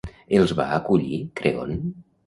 [0.37, 1.81] Els va acollir Creont?